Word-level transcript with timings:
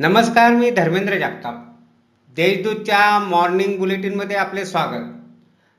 नमस्कार 0.00 0.52
मी 0.52 0.70
धर्मेंद्र 0.70 1.18
जागताप. 1.18 1.54
देशदूतच्या 2.36 3.18
मॉर्निंग 3.18 3.78
बुलेटिनमध्ये 3.78 4.36
आपले 4.36 4.64
स्वागत. 4.64 5.10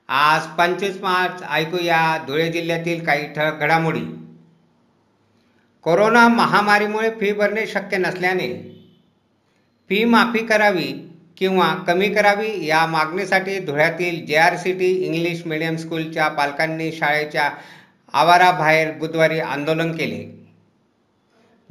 आज 0.09 0.41
पंचवीस 0.47 0.97
मार्च 1.01 1.43
ऐकूया 1.49 2.17
धुळे 2.27 2.51
जिल्ह्यातील 2.51 3.03
काही 3.05 3.33
ठळक 3.33 3.59
घडामोडी. 3.59 4.01
कोरोना 5.81 6.27
महामारीमुळे 6.27 7.09
फी 7.09 7.31
भरणे 7.31 7.65
शक्य 7.67 7.97
नसल्याने 7.97 8.49
फी 9.89 10.03
माफी 10.05 10.45
करावी 10.45 11.09
किंवा 11.37 11.73
कमी 11.87 12.09
करावी 12.09 12.65
या 12.65 12.85
मागणीसाठी 12.85 13.59
धुळ्यातील 13.59 14.25
J 14.25 14.35
R 14.35 14.57
C 14.57 14.73
T 14.73 14.91
English 15.05 15.45
medium 15.45 15.75
स्कूलच्या 15.75 16.27
पालकांनी 16.27 16.91
शाळेच्या 16.91 17.49
आवाराबाहेर 18.13 18.91
बुधवारी 18.91 19.39
आंदोलन 19.39 19.91
केले. 19.91 20.40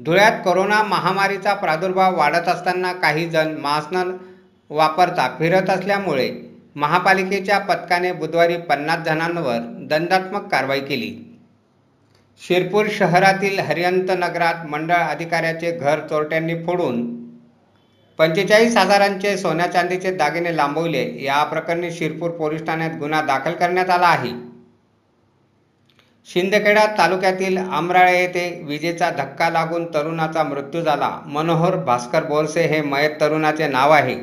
धुळ्यात 0.04 0.32
कोरोना 0.44 0.82
महामारीचा 0.82 1.54
प्रादुर्भाव 1.54 2.16
वाढत 2.18 2.48
असताना 2.48 2.92
काही 2.92 3.28
जण 3.30 3.54
मास्क 3.56 3.92
न 3.92 4.02
वापरता 4.70 5.28
फिरत 5.38 5.70
असल्यामुळे 5.70 6.30
महापालिकेच्या 6.76 7.58
पथकाने 7.58 8.12
बुधवारी 8.12 8.56
पन्नास 8.56 8.98
जणांवर 8.98 9.58
दंडात्मक 9.90 10.46
कारवाई 10.48 10.80
केली. 10.80 11.10
शिरपूर 12.42 12.86
शहरातील 12.90 13.58
हरियंत 13.58 14.10
नगरात 14.18 14.66
मंडळ 14.66 14.94
अधिकाऱ्याचे 14.94 15.72
घर 15.72 16.00
चोरट्यांनी 16.00 16.54
फोडून 16.64 17.02
पंचेचाळीस 18.18 18.76
हजारांचे 18.76 19.36
सोन्या 19.38 19.66
चांदीचे 19.66 20.10
दागिने 20.16 20.56
लांबवले. 20.56 21.04
या 21.24 21.42
प्रकरणी 21.44 21.90
शिरपूर 21.90 22.30
पोलीस 22.30 22.64
ठाण्यात 22.66 22.96
गुन्हा 22.98 23.20
दाखल 23.22 23.52
करण्यात 23.52 23.90
आला 23.90 24.06
आहे. 24.06 24.49
शिंदखेडा 26.28 26.84
तालुक्यातील 26.98 27.56
आमराळे 27.58 28.20
येथे 28.20 28.62
विजेचा 28.64 29.10
धक्का 29.10 29.48
लागून 29.50 29.84
तरुणाचा 29.94 30.42
मृत्यू 30.42 30.80
झाला. 30.80 31.08
मनोहर 31.26 31.76
भास्कर 31.76 32.24
बोरसे 32.24 32.62
हे 32.62 32.80
मयत 32.82 33.20
तरुणाचे 33.20 33.68
नाव 33.68 33.90
आहे. 33.90 34.14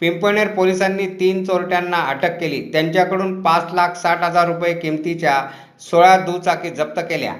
पिंपळनेर 0.00 0.48
पोलिसांनी 0.48 1.06
तीन 1.20 1.44
चोरट्यांना 1.44 1.96
अटक 1.96 2.38
केली. 2.40 2.60
त्यांच्याकडून 2.72 3.42
पाच 3.42 3.72
लाख 3.74 3.94
साठ 3.94 4.22
हजार 4.22 4.46
रुपये 4.46 4.74
किमतीच्या 4.74 5.42
सोळा 5.80 6.16
दुचाकी 6.16 6.70
जप्त 6.70 7.00
केल्या. 7.00 7.34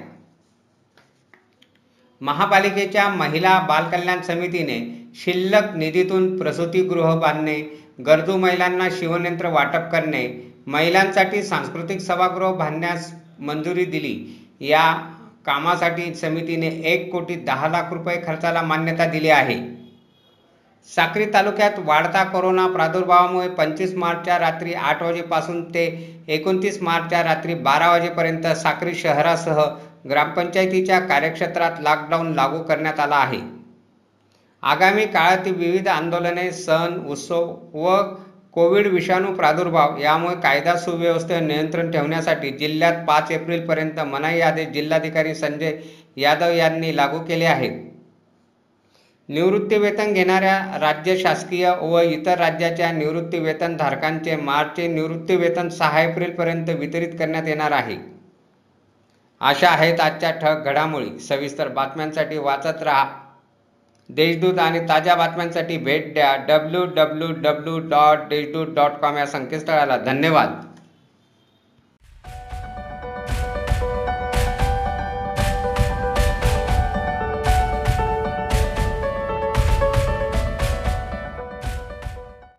महापालिकेच्या 2.21 3.07
महिला 3.09 3.59
बालकल्याण 3.59 4.21
समितीने 4.21 4.79
शिल्लक 5.15 5.75
निधीतून 5.75 6.37
प्रसूतीगृह 6.37 7.15
बांधणे 7.15 7.61
गरजू 8.05 8.37
महिलांना 8.37 8.87
शिवनयंत्र 8.91 9.49
वाटप 9.49 9.91
करणे 9.91 10.50
महिलांसाठी 10.67 11.41
सांस्कृतिक 11.43 11.99
सभागृह 11.99 12.51
बांधण्यास 12.51 13.11
मंजुरी 13.39 13.85
दिली. 13.85 14.15
या 14.61 14.91
कामासाठी 15.45 16.13
समितीने 16.15 16.67
एक 16.85 17.11
कोटी 17.11 17.35
दहा 17.35 17.67
लाख 17.67 17.93
रुपये 17.93 18.21
खर्चाला 18.25 18.61
मान्यता 18.61 19.05
दिली 19.05 19.29
आहे. 19.29 19.55
साक्री 20.89 21.25
तालुक्यात 21.25 21.79
वाढता 21.79 22.23
कोरोना 22.23 22.67
प्रादुर्भावामुळे 22.67 23.47
पंचवीस 23.49 23.93
मार्चच्या 23.95 24.37
रात्री 24.39 24.73
आठ 24.73 25.01
वाजेपासून 25.03 25.63
ते 25.63 25.85
एकोणतीस 26.27 26.81
मार्चच्या 26.81 27.23
रात्री 27.23 27.53
बारा 27.53 27.89
वाजेपर्यंत 27.91 28.47
साक्री 28.57 28.93
शहरासह 28.95 29.61
ग्रामपंचायतीच्या 30.09 30.99
कार्यक्षेत्रात 30.99 31.81
लॉकडाऊन 31.81 32.33
लागू 32.33 32.63
करण्यात 32.63 32.99
आला 32.99 33.15
आहे. 33.15 33.39
आगामी 34.63 35.05
काळातील 35.05 35.55
विविध 35.55 35.87
आंदोलने 35.87 36.51
सण 36.51 36.99
उत्सव 37.07 37.55
व 37.73 38.01
कोविड 38.53 38.87
विषाणू 38.87 39.33
प्रादुर्भाव 39.33 39.97
यामुळे 39.97 40.35
कायदा 40.35 40.75
सुव्यवस्थेवर 40.75 41.41
नियंत्रण 41.41 41.91
ठेवण्यासाठी 41.91 42.49
जिल्ह्यात 42.49 43.05
पाच 43.07 43.31
एप्रिलपर्यंत 43.31 43.99
मनाई 43.99 44.41
आदेश 44.41 44.67
जिल्हाधिकारी 44.67 45.35
संजय 45.35 45.77
यादव 46.17 46.51
यांनी 46.51 46.95
लागू 46.97 47.19
केले 47.19 47.45
आहेत 47.45 47.79
निवृत्तीवेतन 49.29 50.13
घेणाऱ्या 50.13 50.79
राज्य 50.79 51.17
शासकीय 51.17 51.69
व 51.81 51.99
इतर 51.99 52.37
राज्याच्या 52.37 52.91
निवृत्तीवेतनधारकांचे 52.91 54.35
मार्चचे 54.35 54.87
निवृत्तीवेतन 54.87 55.69
सहा 55.69 56.01
एप्रिलपर्यंत 56.01 56.69
वितरित 56.69 57.13
करण्यात 57.19 57.47
येणार 57.47 57.71
आहे. 57.71 57.97
अशा 59.41 59.69
आहेत 59.69 59.99
आजच्या 59.99 60.31
ठक 60.31 60.65
घडामोडी. 60.65 61.19
सविस्तर 61.19 61.67
बातम्यांसाठी 61.67 62.37
वाचत 62.37 62.83
राहा 62.83 63.05
देशदूत 64.15 64.59
आणि 64.59 64.79
ताज्या 64.79 65.15
बातम्यांसाठी 65.15 65.77
भेट 65.77 66.13
द्या 66.13 66.35
W 66.47 66.85
W 66.85 67.27
W 67.31 67.79
dot 67.79 68.17
Deshdoot 68.29 68.67
dot 68.67 68.91
com 68.91 69.17
या 69.17 69.25
संकेतस्थळाला. 69.25 69.97
धन्यवाद. 69.97 70.70